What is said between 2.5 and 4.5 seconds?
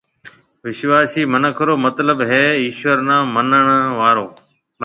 ايشوَر نَي منڻ آݪو مِنک۔